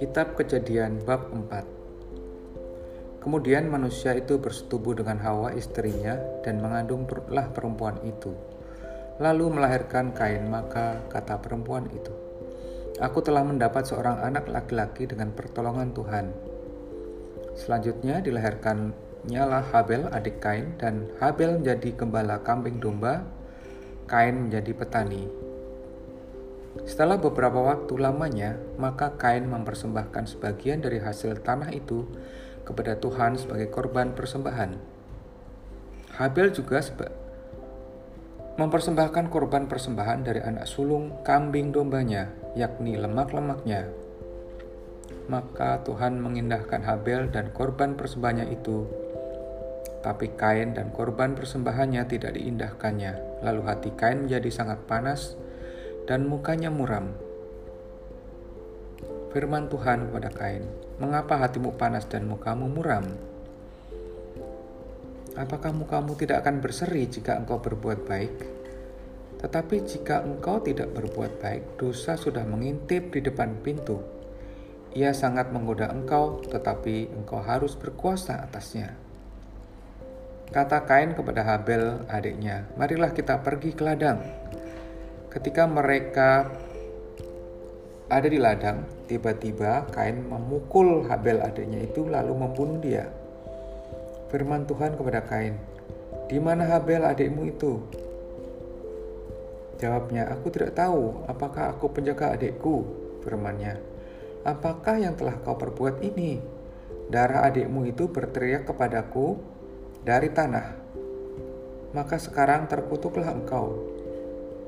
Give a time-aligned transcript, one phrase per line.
[0.00, 8.32] Kitab Kejadian bab 4 Kemudian manusia itu bersetubuh dengan Hawa istrinya dan mengandunglah perempuan itu.
[9.20, 12.16] Lalu melahirkan Kain, maka kata perempuan itu,
[12.96, 16.32] Aku telah mendapat seorang anak laki-laki dengan pertolongan Tuhan.
[17.52, 23.41] Selanjutnya dilahirkannya lah Habel adik Kain dan Habel menjadi gembala kambing domba,
[24.10, 25.26] Kain menjadi petani.
[26.88, 32.08] Setelah beberapa waktu lamanya, maka Kain mempersembahkan sebagian dari hasil tanah itu
[32.64, 34.78] kepada Tuhan sebagai korban persembahan.
[36.16, 37.22] Habel juga seba
[38.52, 43.88] mempersembahkan korban persembahan dari anak sulung kambing dombanya, yakni lemak-lemaknya.
[45.32, 48.84] Maka Tuhan mengindahkan Habel dan korban persembahannya itu,
[50.02, 53.40] tapi Kain dan korban persembahannya tidak diindahkannya.
[53.46, 55.38] Lalu hati Kain menjadi sangat panas,
[56.10, 57.14] dan mukanya muram.
[59.30, 60.66] Firman Tuhan kepada Kain,
[60.98, 63.06] "Mengapa hatimu panas dan mukamu muram?
[65.32, 68.36] Apakah mukamu tidak akan berseri jika engkau berbuat baik?
[69.40, 74.04] Tetapi jika engkau tidak berbuat baik, dosa sudah mengintip di depan pintu.
[74.92, 79.11] Ia sangat menggoda engkau, tetapi engkau harus berkuasa atasnya."
[80.52, 84.20] Kata Kain kepada Habel, adiknya, "Marilah kita pergi ke ladang."
[85.32, 86.52] Ketika mereka
[88.12, 93.08] ada di ladang, tiba-tiba Kain memukul Habel adiknya itu lalu membunuh dia.
[94.28, 95.56] Firman Tuhan kepada Kain,
[96.28, 97.80] "Di mana Habel adikmu itu?"
[99.80, 101.24] Jawabnya, "Aku tidak tahu.
[101.32, 102.84] Apakah aku penjaga adikku?"
[103.24, 103.80] Firmannya,
[104.44, 106.44] "Apakah yang telah kau perbuat ini?
[107.08, 109.51] Darah adikmu itu berteriak kepadaku
[110.02, 110.66] dari tanah.
[111.94, 113.92] Maka sekarang terkutuklah engkau."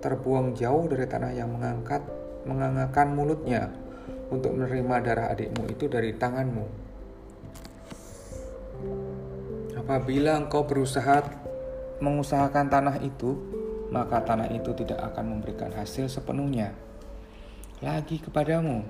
[0.04, 2.04] terbuang jauh dari tanah yang mengangkat,
[2.44, 3.72] mengangakan mulutnya
[4.28, 6.68] untuk menerima darah adikmu itu dari tanganmu.
[9.80, 11.24] Apabila engkau berusaha
[12.04, 13.32] mengusahakan tanah itu,
[13.88, 16.76] maka tanah itu tidak akan memberikan hasil sepenuhnya.
[17.80, 18.84] Lagi kepadamu,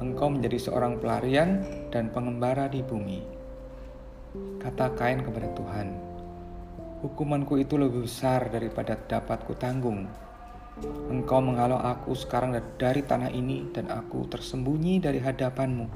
[0.00, 3.35] engkau menjadi seorang pelarian dan pengembara di bumi.
[4.58, 5.94] Kata Kain kepada Tuhan,
[7.04, 10.10] hukumanku itu lebih besar daripada dapat kutanggung.
[11.08, 15.86] Engkau menghalau aku sekarang dari tanah ini dan aku tersembunyi dari hadapanmu,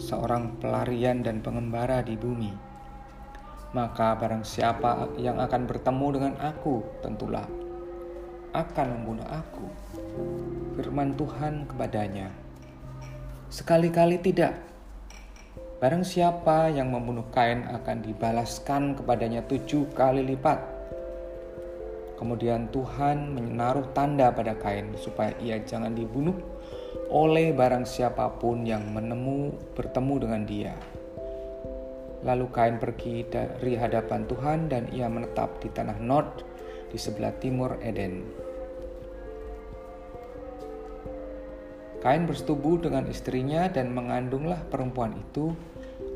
[0.00, 2.52] seorang pelarian dan pengembara di bumi.
[3.76, 7.46] Maka barang siapa yang akan bertemu dengan aku tentulah
[8.50, 9.66] akan membunuh aku.
[10.74, 12.30] Firman Tuhan kepadanya,
[13.50, 14.69] Sekali-kali tidak.
[15.80, 20.60] Barang siapa yang membunuh Kain akan dibalaskan kepadanya tujuh kali lipat
[22.20, 26.36] Kemudian Tuhan menaruh tanda pada Kain supaya ia jangan dibunuh
[27.08, 30.76] oleh barang siapa pun yang menemu bertemu dengan dia.
[32.28, 36.44] Lalu Kain pergi dari hadapan Tuhan dan ia menetap di tanah Nod
[36.92, 38.28] di sebelah timur Eden.
[42.04, 45.56] Kain bersetubuh dengan istrinya dan mengandunglah perempuan itu,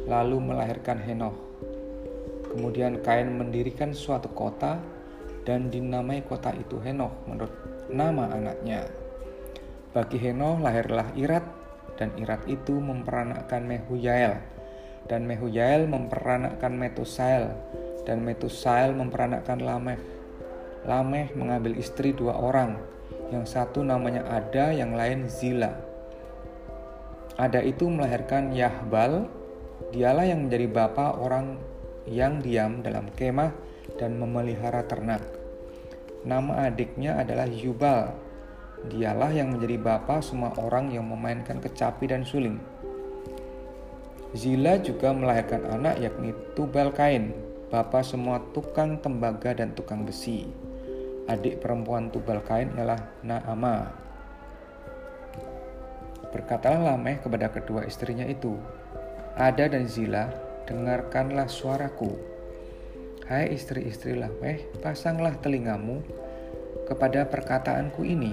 [0.04, 1.37] lalu melahirkan Henoch.
[2.53, 4.78] Kemudian Kain mendirikan suatu kota
[5.42, 7.53] dan dinamai kota itu Henoch menurut
[7.91, 8.87] nama anaknya.
[9.91, 11.44] Bagi Henoch lahirlah Irat
[11.98, 14.38] dan Irat itu memperanakkan Mehujael
[15.06, 17.53] dan Mehujael memperanakkan Metusael
[18.09, 20.00] dan Metusael memperanakkan Lameh.
[20.84, 22.76] Lameh mengambil istri dua orang,
[23.32, 25.72] yang satu namanya Ada, yang lain Zila.
[27.41, 29.26] Ada itu melahirkan Yahbal,
[29.93, 31.59] dialah yang menjadi bapa orang
[32.09, 33.53] yang diam dalam kemah
[34.00, 35.21] dan memelihara ternak.
[36.25, 38.17] Nama adiknya adalah Yubal.
[38.84, 42.61] Dialah yang menjadi bapa semua orang yang memainkan kecapi dan suling.
[44.34, 47.31] Zila juga melahirkan anak yakni Tubal Kain,
[47.71, 50.50] bapa semua tukang tembaga dan tukang besi.
[51.31, 53.94] Adik perempuan Tubal Kain ialah Naama.
[56.35, 58.58] Berkatalah Lameh kepada kedua istrinya itu,
[59.34, 60.31] Ada dan Zila,
[60.62, 62.14] dengarkanlah suaraku
[63.26, 66.06] Hai istri-istri Lameh, pasanglah telingamu
[66.86, 68.31] kepada perkataanku ini.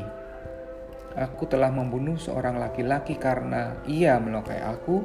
[1.18, 5.02] Aku telah membunuh seorang laki-laki karena ia melukai aku,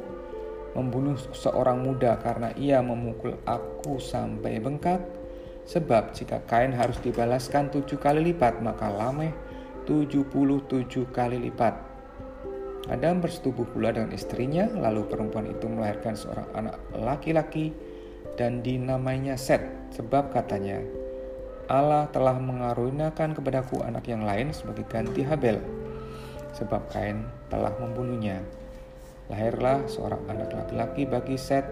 [0.77, 5.01] membunuh seorang muda karena ia memukul aku sampai bengkak,
[5.65, 9.33] sebab jika kain harus dibalaskan tujuh kali lipat, maka Lameh
[9.89, 11.86] tujuh puluh tujuh kali lipat.
[12.87, 17.75] Adam bersetubuh pula dengan istrinya, lalu perempuan itu melahirkan seorang anak laki-laki
[18.39, 19.59] dan dinamainya Set
[19.91, 20.79] sebab katanya
[21.67, 25.59] Allah telah mengaruniakan kepadaku anak yang lain sebagai ganti Habel,
[26.55, 28.39] sebab Kain telah membunuhnya.
[29.27, 31.67] Lahirlah seorang anak laki-laki bagi Set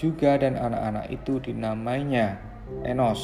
[0.00, 2.40] juga dan anak-anak itu dinamainya
[2.88, 3.20] Enos.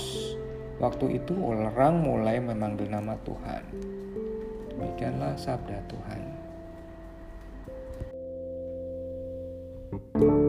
[0.76, 3.64] Waktu itu orang mulai memanggil nama Tuhan.
[4.76, 6.20] Demikianlah sabda Tuhan.
[9.90, 10.39] Thank you